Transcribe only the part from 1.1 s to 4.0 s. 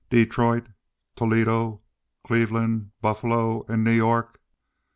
Toledo, Cleveland, Buffalo, and New